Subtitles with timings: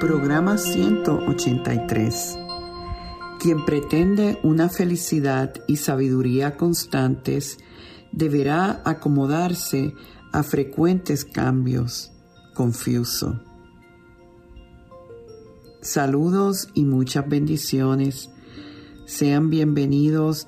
[0.00, 2.38] programa 183.
[3.40, 7.58] Quien pretende una felicidad y sabiduría constantes
[8.12, 9.94] deberá acomodarse
[10.32, 12.12] a frecuentes cambios.
[12.54, 13.40] Confuso.
[15.80, 18.28] Saludos y muchas bendiciones.
[19.06, 20.46] Sean bienvenidos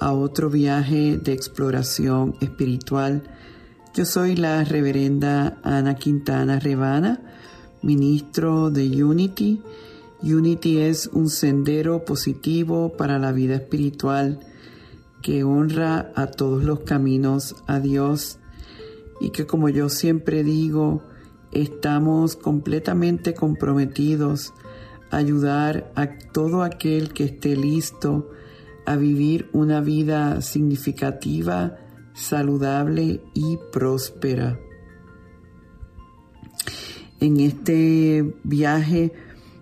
[0.00, 3.24] a otro viaje de exploración espiritual.
[3.92, 7.20] Yo soy la reverenda Ana Quintana Rebana,
[7.86, 9.62] ministro de Unity.
[10.20, 14.40] Unity es un sendero positivo para la vida espiritual
[15.22, 18.38] que honra a todos los caminos a Dios
[19.20, 21.02] y que como yo siempre digo,
[21.52, 24.52] estamos completamente comprometidos
[25.10, 28.30] ayudar a todo aquel que esté listo
[28.84, 31.76] a vivir una vida significativa,
[32.14, 34.58] saludable y próspera.
[37.20, 39.12] En este viaje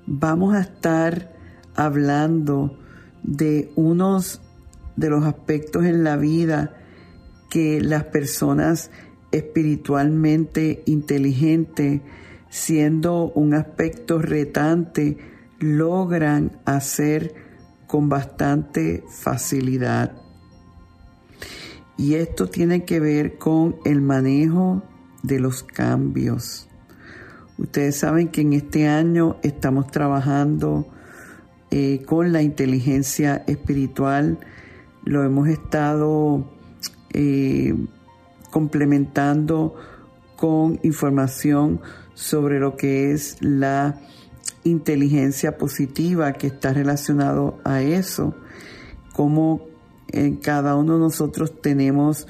[0.07, 1.33] vamos a estar
[1.77, 2.79] hablando
[3.23, 4.41] de unos
[4.97, 6.77] de los aspectos en la vida
[7.51, 8.91] que las personas
[9.31, 12.01] espiritualmente inteligentes,
[12.49, 15.19] siendo un aspecto retante,
[15.61, 17.35] logran hacer
[17.87, 20.13] con bastante facilidad.
[21.97, 24.83] Y esto tiene que ver con el manejo
[25.23, 26.69] de los cambios.
[27.57, 30.89] Ustedes saben que en este año estamos trabajando
[31.71, 34.39] eh, con la inteligencia espiritual.
[35.05, 36.45] Lo hemos estado
[37.13, 37.75] eh,
[38.51, 39.75] complementando
[40.37, 41.81] con información
[42.15, 44.01] sobre lo que es la
[44.65, 48.35] inteligencia positiva que está relacionado a eso,
[49.13, 49.67] como
[50.09, 52.27] en cada uno de nosotros tenemos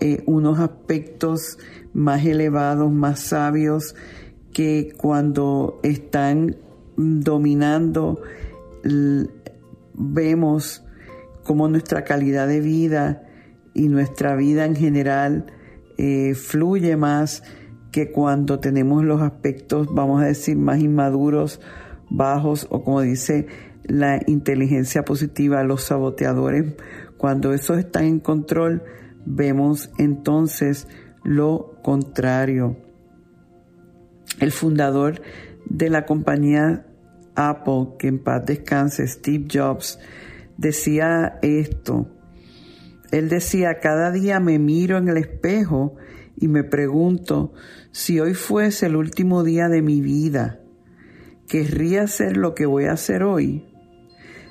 [0.00, 1.58] eh, unos aspectos
[1.92, 3.94] más elevados, más sabios,
[4.52, 6.56] que cuando están
[6.96, 8.20] dominando
[9.94, 10.84] vemos
[11.44, 13.22] cómo nuestra calidad de vida
[13.74, 15.46] y nuestra vida en general
[15.96, 17.42] eh, fluye más
[17.90, 21.60] que cuando tenemos los aspectos, vamos a decir, más inmaduros,
[22.10, 23.46] bajos o como dice
[23.84, 26.74] la inteligencia positiva, los saboteadores,
[27.16, 28.82] cuando esos están en control,
[29.24, 30.86] vemos entonces
[31.24, 32.76] lo contrario.
[34.40, 35.22] El fundador
[35.66, 36.86] de la compañía
[37.34, 39.98] Apple, que en paz descanse, Steve Jobs,
[40.56, 42.08] decía esto.
[43.10, 45.96] Él decía, cada día me miro en el espejo
[46.36, 47.52] y me pregunto
[47.90, 50.60] si hoy fuese el último día de mi vida,
[51.48, 53.64] ¿querría hacer lo que voy a hacer hoy?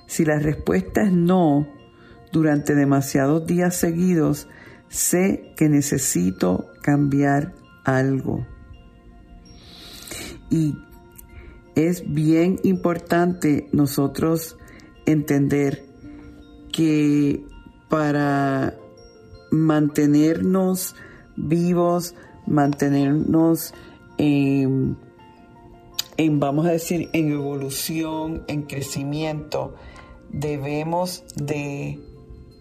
[0.08, 1.68] Si la respuesta es no,
[2.32, 4.48] durante demasiados días seguidos,
[4.90, 8.46] sé que necesito cambiar algo.
[10.50, 10.76] Y
[11.76, 14.58] es bien importante nosotros
[15.06, 15.86] entender
[16.72, 17.44] que
[17.90, 18.76] para
[19.52, 20.96] mantenernos
[21.36, 22.16] vivos,
[22.46, 23.74] mantenernos
[24.18, 24.98] en,
[26.40, 29.76] vamos a decir, en evolución, en crecimiento,
[30.30, 32.00] debemos de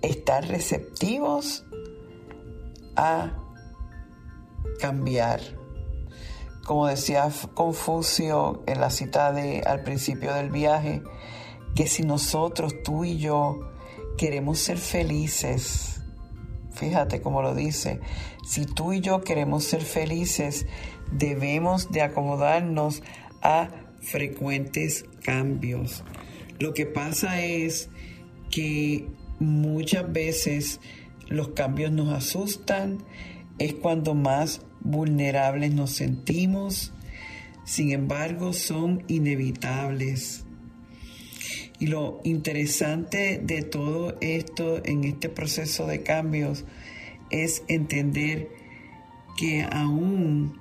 [0.03, 1.65] estar receptivos
[2.97, 3.33] a
[4.81, 5.41] cambiar.
[6.67, 11.03] Como decía Confucio en la cita de al principio del viaje,
[11.75, 13.61] que si nosotros, tú y yo,
[14.19, 15.97] queremos ser felices,
[16.77, 18.01] Fíjate cómo lo dice.
[18.47, 20.67] Si tú y yo queremos ser felices,
[21.11, 23.03] debemos de acomodarnos
[23.41, 23.71] a
[24.03, 26.05] frecuentes cambios.
[26.59, 27.89] Lo que pasa es
[28.51, 30.81] que muchas veces
[31.29, 32.99] los cambios nos asustan,
[33.59, 34.61] es cuando más
[34.91, 36.93] vulnerables nos sentimos,
[37.65, 40.45] sin embargo son inevitables.
[41.79, 46.65] Y lo interesante de todo esto en este proceso de cambios
[47.31, 48.49] es entender
[49.37, 50.59] que aún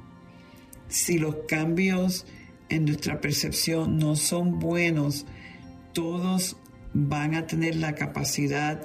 [0.90, 2.26] si los cambios
[2.70, 5.26] en nuestra percepción no son buenos,
[5.94, 6.58] todos
[6.94, 8.82] van a tener la capacidad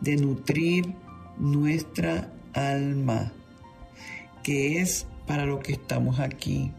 [0.00, 0.94] de nutrir
[1.38, 3.32] nuestra alma,
[4.44, 6.70] que es para lo que estamos aquí.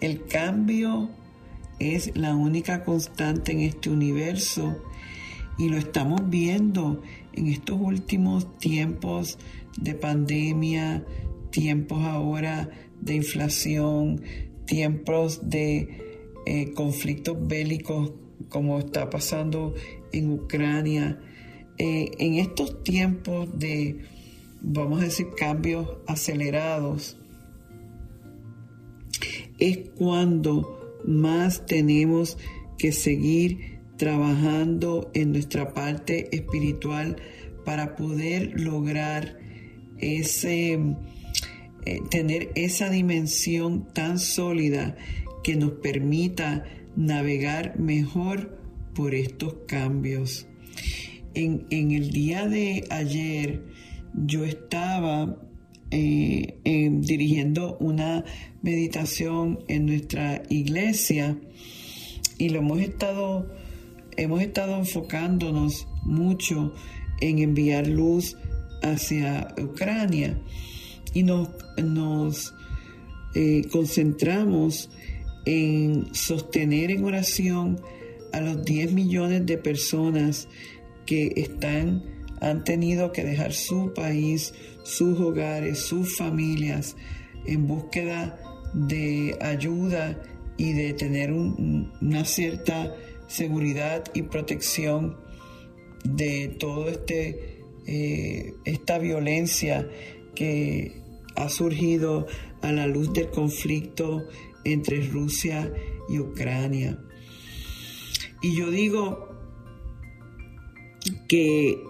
[0.00, 1.10] El cambio
[1.80, 4.76] es la única constante en este universo
[5.58, 9.38] y lo estamos viendo en estos últimos tiempos
[9.76, 11.04] de pandemia,
[11.50, 12.68] tiempos ahora
[13.00, 14.22] de inflación,
[14.66, 15.88] tiempos de
[16.46, 18.12] eh, conflictos bélicos
[18.48, 19.74] como está pasando
[20.12, 21.20] en Ucrania.
[21.78, 24.00] Eh, en estos tiempos de,
[24.60, 27.16] vamos a decir, cambios acelerados,
[29.58, 32.38] es cuando más tenemos
[32.78, 37.16] que seguir trabajando en nuestra parte espiritual
[37.64, 39.38] para poder lograr
[39.98, 40.78] ese
[41.84, 44.96] eh, tener esa dimensión tan sólida
[45.42, 46.64] que nos permita
[46.96, 48.58] navegar mejor
[48.94, 50.46] por estos cambios.
[51.32, 53.62] En, el día de ayer
[54.14, 55.36] yo estaba
[55.90, 56.58] eh,
[57.00, 58.24] dirigiendo una
[58.62, 61.38] meditación en nuestra iglesia
[62.38, 63.50] y lo hemos estado,
[64.16, 66.72] hemos estado enfocándonos mucho
[67.20, 68.36] en enviar luz
[68.82, 70.38] hacia Ucrania
[71.14, 71.48] y nos,
[71.82, 72.54] nos
[73.34, 74.90] eh, concentramos
[75.44, 77.80] en sostener en oración
[78.32, 80.48] a los 10 millones de personas
[81.06, 82.02] que están,
[82.40, 86.96] han tenido que dejar su país, sus hogares, sus familias
[87.46, 88.38] en búsqueda
[88.72, 90.22] de ayuda
[90.56, 92.94] y de tener una cierta
[93.26, 95.16] seguridad y protección
[96.04, 99.88] de todo este eh, esta violencia
[100.34, 101.00] que
[101.36, 102.26] ha surgido
[102.60, 104.26] a la luz del conflicto
[104.64, 105.72] entre Rusia
[106.08, 106.98] y Ucrania.
[108.42, 109.28] Y yo digo
[111.28, 111.82] que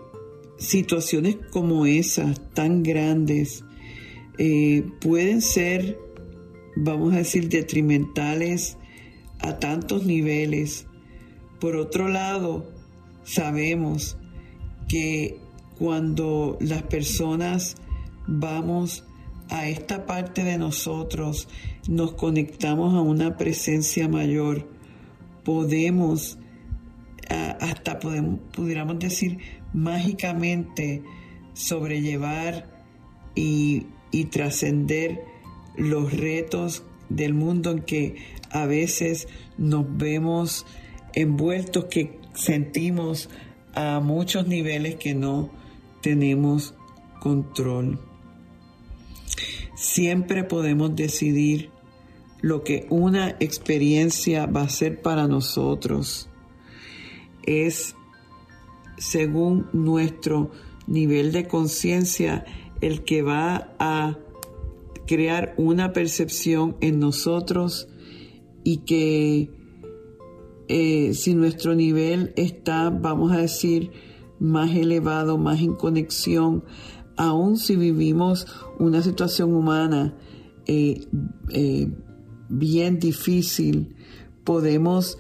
[0.59, 3.65] situaciones como esas, tan grandes,
[4.39, 5.99] eh, pueden ser,
[6.77, 8.77] vamos a decir, detrimentales
[9.41, 10.87] a tantos niveles.
[11.61, 12.71] Por otro lado,
[13.25, 14.17] sabemos
[14.89, 15.41] que
[15.79, 17.77] cuando las personas
[18.27, 19.05] vamos
[19.49, 21.49] a esta parte de nosotros,
[21.89, 24.69] nos conectamos a una presencia mayor,
[25.45, 26.39] podemos,
[27.29, 29.39] hasta podemos, pudiéramos decir,
[29.73, 31.03] mágicamente
[31.55, 32.69] sobrellevar
[33.35, 35.23] y, y trascender
[35.77, 38.17] los retos del mundo en que
[38.51, 40.67] a veces nos vemos
[41.15, 43.29] envueltos, que sentimos
[43.75, 45.51] a muchos niveles que no
[46.01, 46.75] tenemos
[47.21, 47.99] control.
[49.75, 51.71] Siempre podemos decidir
[52.41, 56.29] lo que una experiencia va a ser para nosotros.
[57.45, 57.95] Es
[58.99, 60.51] según nuestro
[60.87, 62.45] nivel de conciencia
[62.81, 64.19] el que va a
[65.07, 67.89] crear una percepción en nosotros
[68.65, 69.51] y que
[70.69, 73.91] eh, si nuestro nivel está, vamos a decir,
[74.39, 76.65] más elevado, más en conexión,
[77.17, 78.47] aun si vivimos
[78.79, 80.15] una situación humana
[80.67, 81.07] eh,
[81.51, 81.91] eh,
[82.49, 83.97] bien difícil,
[84.45, 85.19] podemos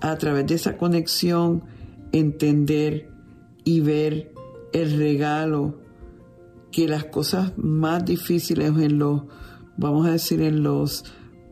[0.00, 1.64] a través de esa conexión
[2.12, 3.10] entender
[3.64, 4.32] y ver
[4.72, 5.80] el regalo
[6.70, 9.22] que las cosas más difíciles en los,
[9.76, 11.04] vamos a decir, en los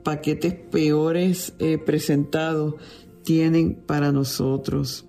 [0.02, 2.74] paquetes peores eh, presentados
[3.22, 5.06] tienen para nosotros.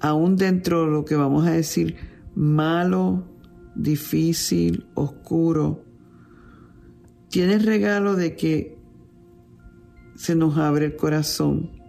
[0.00, 1.96] Aún dentro de lo que vamos a decir
[2.34, 3.24] malo,
[3.74, 5.84] difícil, oscuro,
[7.28, 8.78] tiene el regalo de que
[10.14, 11.81] se nos abre el corazón.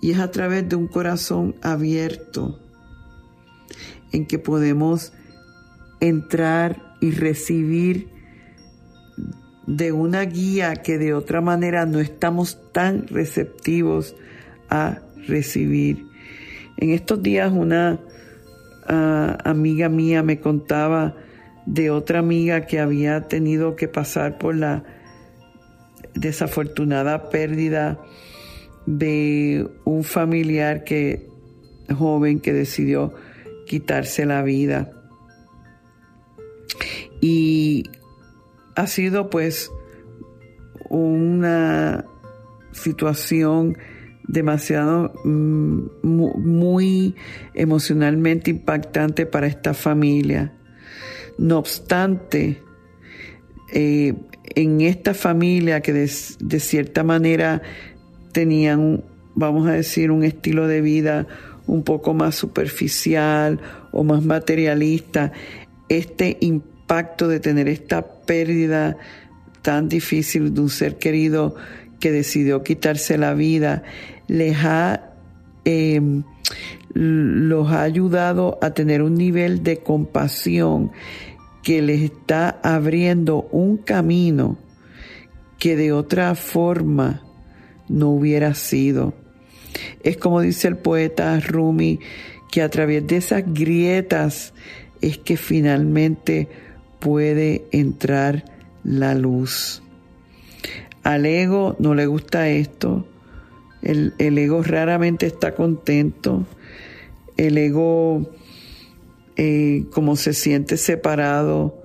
[0.00, 2.58] Y es a través de un corazón abierto
[4.12, 5.12] en que podemos
[6.00, 8.08] entrar y recibir
[9.66, 14.16] de una guía que de otra manera no estamos tan receptivos
[14.70, 16.06] a recibir.
[16.78, 18.00] En estos días una
[18.86, 21.16] ah, amiga mía me contaba
[21.66, 24.84] de otra amiga que había tenido que pasar por la
[26.14, 27.98] desafortunada pérdida
[28.96, 31.28] de un familiar que
[31.94, 33.12] joven que decidió
[33.66, 34.90] quitarse la vida.
[37.20, 37.84] Y
[38.76, 39.70] ha sido pues
[40.88, 42.06] una
[42.72, 43.76] situación
[44.26, 47.14] demasiado mm, muy
[47.54, 50.54] emocionalmente impactante para esta familia.
[51.36, 52.62] No obstante,
[53.72, 54.14] eh,
[54.54, 57.62] en esta familia que de, de, cierta manera
[58.38, 59.02] tenían,
[59.34, 61.26] vamos a decir, un estilo de vida
[61.66, 63.58] un poco más superficial
[63.90, 65.32] o más materialista,
[65.88, 68.96] este impacto de tener esta pérdida
[69.62, 71.56] tan difícil de un ser querido
[71.98, 73.82] que decidió quitarse la vida,
[74.28, 75.10] les ha
[75.64, 76.00] eh,
[76.94, 80.92] los ha ayudado a tener un nivel de compasión
[81.64, 84.58] que les está abriendo un camino
[85.58, 87.24] que de otra forma
[87.88, 89.14] no hubiera sido.
[90.02, 92.00] Es como dice el poeta Rumi,
[92.50, 94.54] que a través de esas grietas
[95.00, 96.48] es que finalmente
[96.98, 98.44] puede entrar
[98.84, 99.82] la luz.
[101.02, 103.06] Al ego no le gusta esto.
[103.82, 106.46] El, ego raramente está contento.
[107.36, 108.30] El ego,
[109.36, 111.82] eh, como se siente separado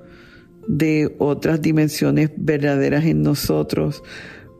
[0.67, 4.03] de otras dimensiones verdaderas en nosotros,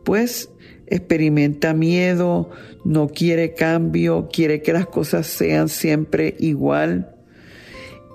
[0.04, 0.50] pues
[0.94, 2.52] experimenta miedo,
[2.86, 7.16] no quiere cambio, quiere que las cosas sean siempre igual.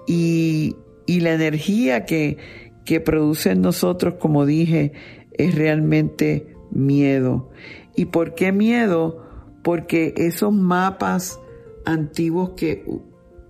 [0.06, 2.37] Y, la energía que,
[2.85, 4.92] que produce en nosotros, como dije,
[5.32, 7.50] es realmente miedo.
[7.97, 9.25] ¿Y por qué miedo?
[9.62, 11.40] Porque esos mapas
[11.85, 12.85] antiguos que,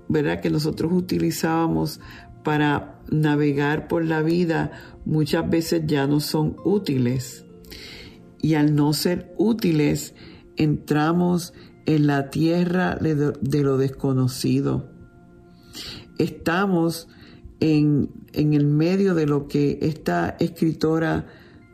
[0.08, 0.40] ¿verdad?
[0.40, 2.00] que nosotros utilizábamos
[2.44, 4.70] para navegar por la vida
[5.04, 7.44] muchas veces ya no son útiles.
[8.40, 10.14] Y al no ser útiles,
[10.56, 11.52] entramos
[11.86, 14.90] en la tierra de, lo desconocido.
[16.18, 17.08] Estamos
[17.60, 21.26] en, en, el medio de lo que esta escritora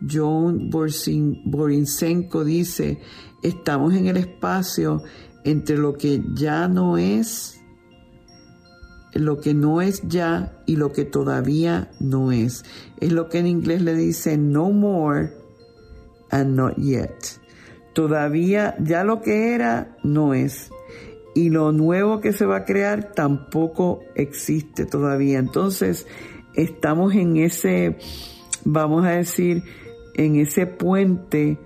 [0.08, 3.00] Joan Borinsenko dice,
[3.42, 5.02] estamos en el espacio
[5.44, 7.60] entre lo que ya no es,
[9.14, 12.64] lo que no es ya y lo que todavía no es.
[13.00, 15.43] Es lo que en inglés le dice no more
[16.34, 17.38] and not yet.
[17.94, 20.70] Todavía ya lo que era no es.
[21.34, 25.38] Y lo nuevo que se va a crear tampoco existe todavía.
[25.38, 26.06] Entonces,
[26.54, 27.96] estamos en ese,
[28.64, 29.62] vamos a decir,
[30.14, 31.58] en ese puente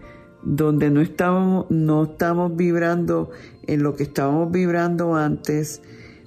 [0.43, 3.31] donde no estamos, no estamos vibrando
[3.67, 5.83] en lo que estábamos vibrando antes,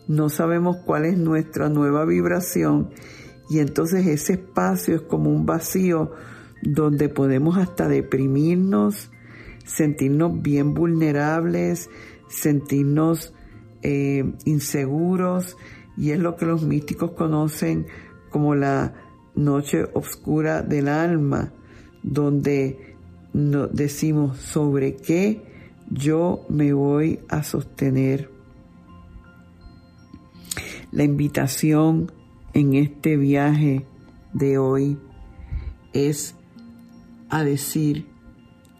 [0.08, 2.90] no sabemos cuál es nuestra nueva vibración
[3.50, 6.12] y entonces ese espacio es como un vacío
[6.62, 9.10] donde podemos hasta deprimirnos,
[9.66, 11.90] sentirnos bien vulnerables,
[12.30, 13.34] sentirnos
[13.82, 15.58] eh, inseguros
[15.98, 17.88] y es lo que los místicos conocen
[18.30, 18.94] como la
[19.36, 21.52] noche oscura del alma
[22.04, 22.96] donde
[23.34, 25.42] decimos sobre qué
[25.90, 28.30] yo me voy a sostener.
[30.92, 32.12] La invitación
[32.54, 33.86] en este viaje
[34.34, 34.98] de hoy
[35.94, 36.36] es
[37.32, 38.08] a decir,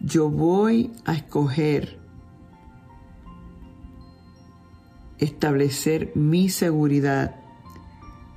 [0.00, 1.98] yo voy a escoger
[5.18, 7.36] establecer mi seguridad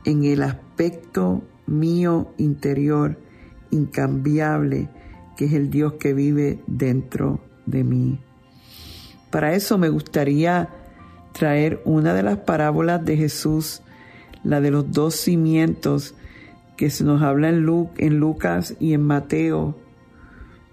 [0.06, 3.20] en el aspecto mío interior
[3.72, 4.90] incambiable
[5.36, 8.20] que es el Dios que vive dentro de mí.
[9.32, 10.70] Para eso me gustaría
[11.34, 13.82] traer una de las parábolas de Jesús,
[14.44, 16.16] la de los dos cimientos,
[16.78, 19.76] que se nos habla en, en Lucas y en Mateo,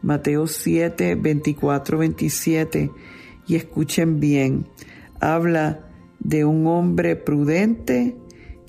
[0.03, 2.91] Mateo 7, 24, 27,
[3.47, 4.67] y escuchen bien,
[5.21, 8.17] habla de un hombre prudente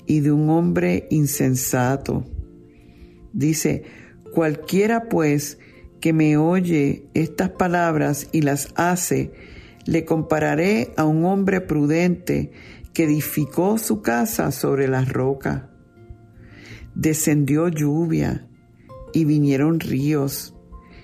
[0.06, 2.24] y de un hombre insensato.
[3.32, 3.82] Dice,
[4.32, 5.58] Cualquiera pues
[6.00, 9.32] que me oye estas palabras y las hace,
[9.86, 12.50] le compararé a un hombre prudente
[12.92, 15.70] que edificó su casa sobre la roca.
[16.94, 18.46] Descendió lluvia
[19.12, 20.53] y vinieron ríos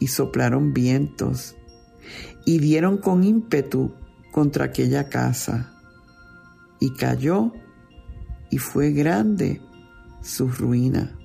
[0.00, 1.54] y soplaron vientos,
[2.44, 3.94] y dieron con ímpetu
[4.32, 5.72] contra aquella casa.
[6.80, 7.52] Y cayó,
[8.50, 9.60] y fue grande
[10.22, 11.16] su ruina.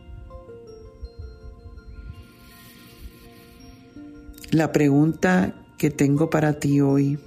[4.52, 7.20] La pregunta que tengo para ti hoy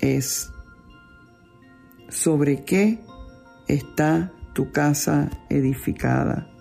[0.00, 0.50] es,
[2.08, 3.00] ¿sobre qué
[3.68, 6.51] está tu casa edificada?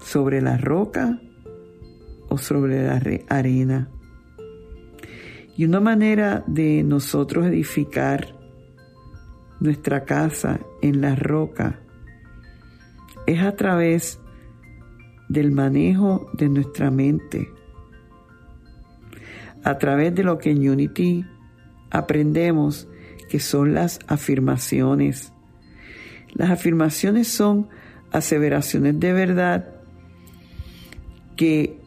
[0.00, 1.20] ¿Sobre la roca
[2.28, 3.88] o sobre la arena?
[5.56, 8.34] Y una manera de nosotros edificar
[9.60, 11.80] nuestra casa en la roca
[13.26, 14.20] es a través
[15.28, 17.48] del manejo de nuestra mente.
[19.64, 21.26] A través de lo que en Unity
[21.90, 22.88] aprendemos
[23.28, 25.32] que son las afirmaciones.
[26.32, 27.68] Las afirmaciones son
[28.10, 29.77] aseveraciones de verdad
[31.38, 31.80] que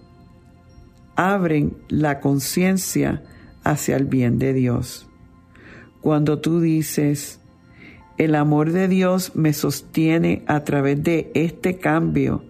[1.17, 3.21] abren la conciencia
[3.65, 5.07] hacia el bien de Dios.
[5.99, 7.41] Cuando tú dices,
[8.17, 12.45] el amor de Dios me sostiene a través de este cambio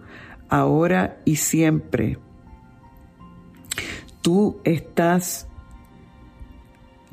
[0.48, 2.18] ahora y siempre.
[4.22, 5.48] Tú estás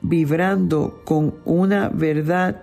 [0.04, 2.62] vibrando con una verdad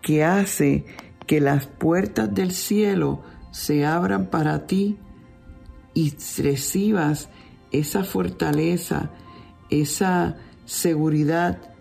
[0.00, 0.86] que hace
[1.26, 4.96] que las puertas del cielo se abran para ti
[5.94, 7.28] y recibas
[7.70, 9.10] esa fortaleza,
[9.70, 11.72] esa seguridad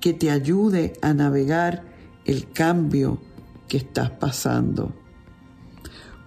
[0.00, 1.84] que te ayude a navegar
[2.24, 3.18] el cambio
[3.68, 4.94] que estás pasando.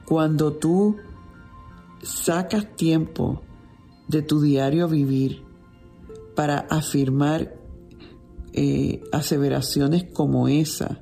[0.06, 0.98] Cuando tú
[2.02, 3.44] sacas tiempo
[4.08, 5.44] de tu diario vivir
[6.36, 7.56] para afirmar
[8.54, 11.02] eh, aseveraciones como esa,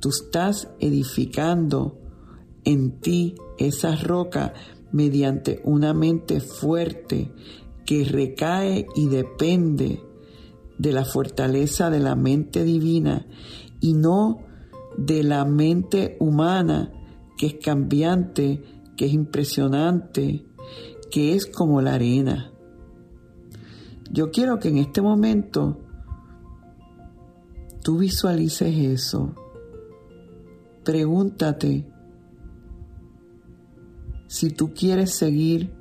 [0.00, 2.00] tú estás edificando
[2.64, 4.54] en ti esa roca
[4.92, 7.32] mediante una mente fuerte
[7.84, 10.02] que recae y depende
[10.78, 13.26] de la fortaleza de la mente divina
[13.80, 14.40] y no
[14.96, 16.92] de la mente humana
[17.36, 18.62] que es cambiante,
[18.96, 20.46] que es impresionante,
[21.10, 22.52] que es como la arena.
[24.10, 25.80] Yo quiero que en este momento
[27.82, 29.34] tú visualices eso.
[30.84, 31.90] Pregúntate
[34.34, 35.72] si tú quieres seguir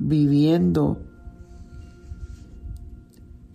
[0.00, 1.00] viviendo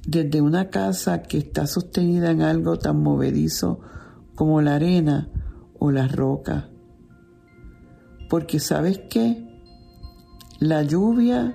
[0.06, 3.82] desde una casa que está sostenida en algo tan movedizo
[4.34, 5.30] como la arena
[5.78, 6.70] o la roca.
[8.30, 9.46] Porque sabes qué?
[10.62, 11.54] La lluvia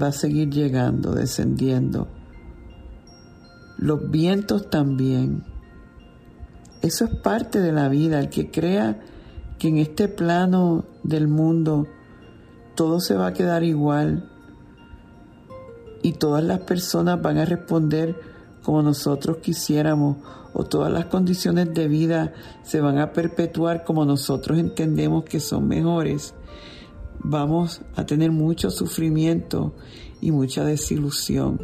[0.00, 2.06] va a seguir llegando, descendiendo.
[3.78, 5.42] Los vientos también.
[6.82, 8.20] Eso es parte de la vida.
[8.20, 9.00] El que crea
[9.58, 11.86] que en este plano del mundo
[12.74, 14.30] todo se va a quedar igual
[16.02, 18.14] y todas las personas van a responder
[18.62, 20.18] como nosotros quisiéramos
[20.52, 22.32] o todas las condiciones de vida
[22.62, 26.34] se van a perpetuar como nosotros entendemos que son mejores,
[27.18, 29.74] vamos a tener mucho sufrimiento
[30.20, 31.60] y mucha desilusión.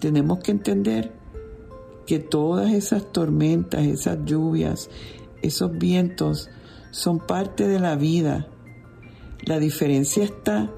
[0.00, 1.12] Tenemos que entender
[2.06, 4.88] que todas esas tormentas, esas lluvias,
[5.42, 6.50] esos vientos
[6.90, 8.48] son parte de la vida.
[9.44, 10.70] La diferencia está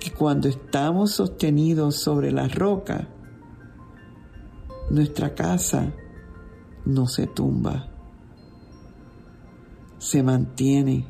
[0.00, 3.08] que cuando estamos sostenidos sobre la roca,
[4.90, 5.92] nuestra casa
[6.84, 7.88] no se tumba,
[9.98, 11.06] se mantiene.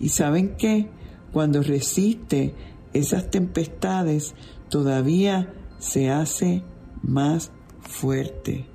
[0.00, 0.90] Y saben que
[1.32, 2.54] cuando resiste
[2.92, 4.34] esas tempestades,
[4.68, 6.64] todavía se hace
[7.02, 7.50] más
[7.82, 8.66] fuerte.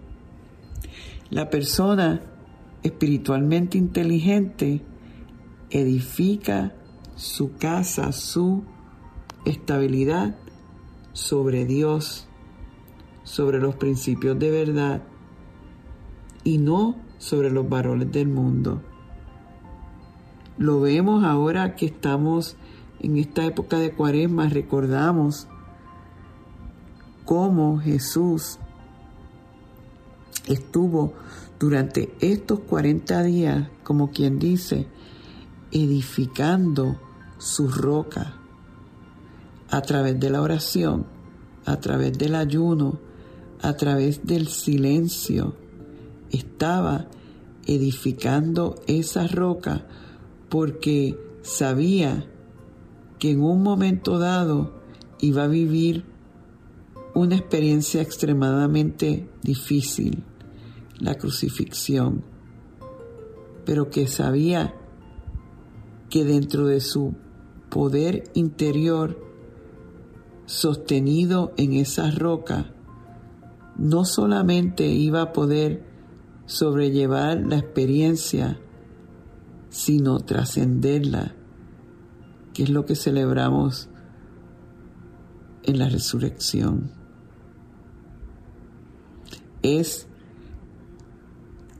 [1.29, 2.21] La persona
[2.83, 4.81] espiritualmente inteligente
[5.69, 6.73] edifica
[7.15, 8.63] su casa, su
[9.45, 10.35] estabilidad
[11.13, 12.27] sobre Dios,
[13.23, 15.01] sobre los principios de verdad
[16.43, 18.81] y no sobre los varones del mundo.
[20.57, 22.57] Lo vemos ahora que estamos
[22.99, 25.47] en esta época de cuaresma, recordamos
[27.23, 28.59] cómo Jesús
[30.47, 31.13] estuvo
[31.59, 34.87] durante estos 40 días, como quien dice,
[35.71, 36.97] edificando
[37.37, 38.35] su roca
[39.69, 41.05] a través de la oración,
[41.65, 42.99] a través del ayuno,
[43.61, 45.55] a través del silencio.
[46.31, 47.07] Estaba
[47.65, 49.85] edificando esa roca
[50.47, 52.25] porque sabía
[53.19, 54.79] que en un momento dado
[55.19, 56.05] iba a vivir
[57.13, 60.23] una experiencia extremadamente difícil
[60.99, 62.23] la crucifixión,
[63.65, 64.75] pero que sabía
[66.09, 67.15] que dentro de su
[67.69, 69.25] poder interior,
[70.45, 72.73] sostenido en esa roca,
[73.77, 75.85] no solamente iba a poder
[76.45, 78.59] sobrellevar la experiencia,
[79.69, 81.35] sino trascenderla,
[82.53, 83.87] que es lo que celebramos
[85.63, 86.91] en la resurrección.
[89.61, 90.08] Es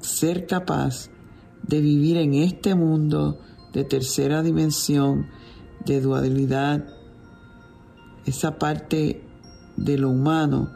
[0.09, 1.09] ser capaz
[1.63, 3.39] de vivir en este mundo
[3.73, 5.27] de tercera dimensión,
[5.85, 6.85] de dualidad,
[8.25, 9.23] esa parte
[9.77, 10.71] de lo humano,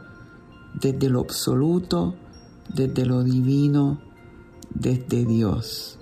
[0.80, 2.14] desde lo absoluto,
[2.72, 4.00] desde lo divino,
[4.70, 5.98] desde Dios.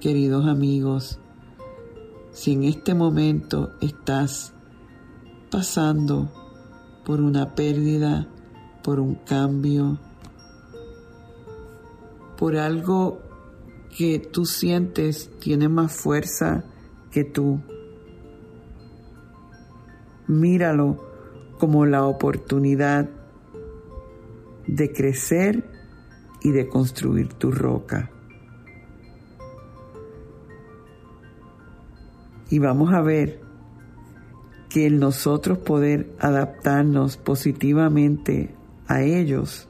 [0.00, 1.18] Queridos amigos,
[2.32, 4.52] si en este momento estás
[5.50, 6.32] pasando
[7.04, 8.26] por una pérdida,
[8.82, 9.98] por un cambio,
[12.36, 13.20] por algo
[13.96, 16.64] que tú sientes tiene más fuerza
[17.10, 17.60] que tú.
[20.26, 20.98] Míralo
[21.58, 23.08] como la oportunidad
[24.66, 25.70] de crecer
[26.42, 28.10] y de construir tu roca.
[32.50, 33.40] Y vamos a ver
[34.68, 38.54] que el nosotros poder adaptarnos positivamente
[38.92, 39.68] a ellos.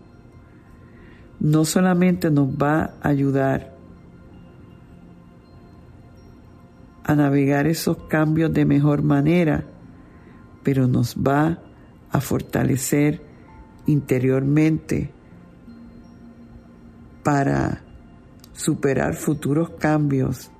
[1.39, 3.73] No solamente nos va a ayudar
[7.05, 9.65] a navegar esos cambios de mejor manera,
[10.63, 11.59] pero nos va
[12.11, 13.21] a fortalecer
[13.87, 15.11] interiormente
[17.23, 17.83] para
[18.53, 20.51] superar futuros cambios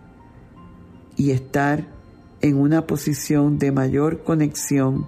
[1.17, 1.87] y estar
[2.41, 5.07] en una posición de mayor conexión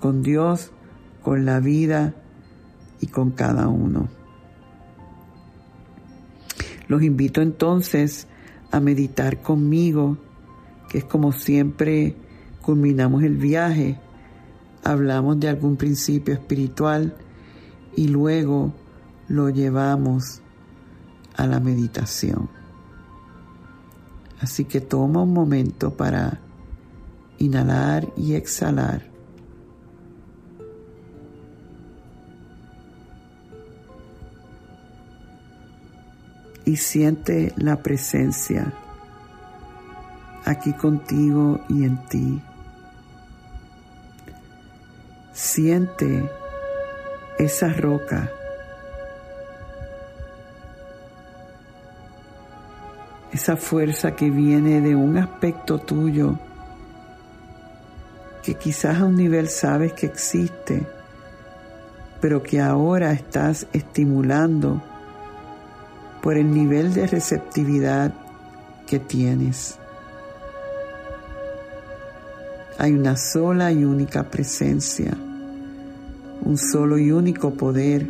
[0.00, 0.72] con Dios,
[1.22, 2.14] con la vida
[3.00, 4.08] y con cada uno.
[6.88, 8.26] Los invito entonces
[8.70, 10.18] a meditar conmigo,
[10.88, 12.16] que es como siempre
[12.62, 13.98] culminamos el viaje,
[14.84, 17.14] hablamos de algún principio espiritual
[17.96, 18.72] y luego
[19.28, 20.42] lo llevamos
[21.36, 22.48] a la meditación.
[24.40, 26.40] Así que toma un momento para
[27.38, 29.09] inhalar y exhalar.
[36.70, 38.72] Y siente la presencia
[40.44, 42.40] aquí contigo y en ti.
[45.32, 46.30] Siente
[47.40, 48.30] esa roca
[53.32, 56.38] esa fuerza que viene de un aspecto tuyo
[58.44, 60.86] que quizás a un nivel sabes que existe,
[62.20, 64.80] pero que ahora estás estimulando
[66.22, 68.12] por el nivel de receptividad
[68.86, 69.78] que tienes.
[72.78, 75.16] Hay una sola y única presencia,
[76.42, 78.08] un solo y único poder,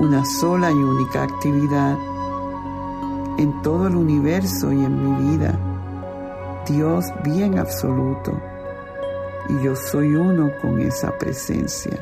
[0.00, 1.96] una sola y única actividad
[3.38, 5.58] en todo el universo y en mi vida.
[6.68, 8.32] Dios bien absoluto.
[9.48, 11.98] Y yo soy uno con esa presencia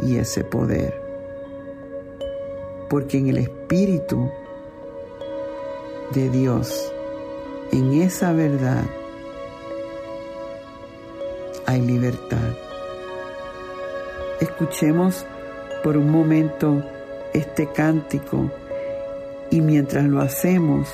[0.00, 1.07] y ese poder.
[2.88, 4.30] Porque en el Espíritu
[6.14, 6.92] de Dios,
[7.72, 8.84] en esa verdad,
[11.66, 12.54] hay libertad.
[14.40, 15.26] Escuchemos
[15.82, 16.82] por un momento
[17.34, 18.50] este cántico
[19.50, 20.88] y mientras lo hacemos,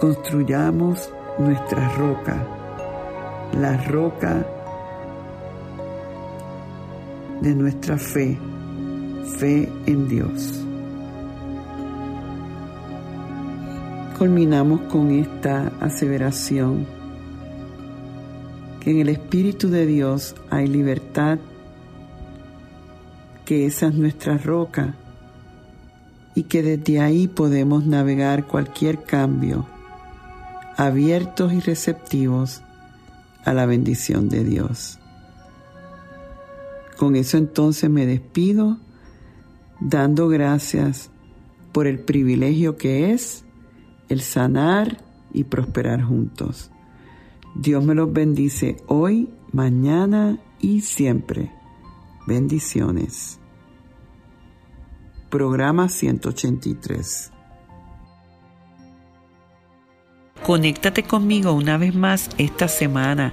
[0.00, 2.36] construyamos nuestra roca,
[3.52, 4.46] la roca
[7.40, 8.38] de nuestra fe,
[9.38, 10.65] fe en Dios.
[14.18, 16.86] Culminamos con esta aseveración
[18.80, 21.38] que en el Espíritu de Dios hay libertad,
[23.44, 24.94] que esa es nuestra roca
[26.34, 29.66] y que desde ahí podemos navegar cualquier cambio,
[30.78, 32.62] abiertos y receptivos
[33.44, 34.98] a la bendición de Dios.
[36.96, 38.78] Con eso entonces me despido
[39.78, 41.10] dando gracias
[41.72, 43.45] por el privilegio que es
[44.08, 44.98] el sanar
[45.32, 46.70] y prosperar juntos.
[47.54, 51.50] Dios me los bendice hoy, mañana y siempre.
[52.26, 53.38] Bendiciones.
[55.30, 57.32] Programa 183.
[60.44, 63.32] Conéctate conmigo una vez más esta semana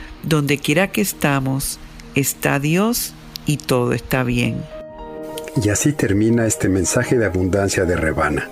[0.23, 1.79] Donde quiera que estamos,
[2.15, 3.13] está Dios
[3.45, 4.63] y todo está bien.
[5.61, 8.47] Y así termina este mensaje de abundancia de Rebana.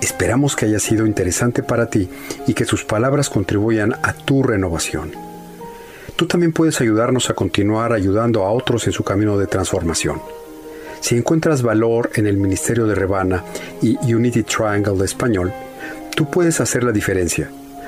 [0.00, 2.08] Esperamos que haya sido interesante para ti
[2.46, 5.12] y que sus palabras contribuyan a tu renovación.
[6.16, 10.20] Tú también puedes ayudarnos a continuar ayudando a otros en su camino de transformación.
[11.00, 13.44] Si encuentras valor en el Ministerio de Rebana
[13.82, 15.52] y Unity Triangle de español,
[16.14, 17.50] tú puedes hacer la diferencia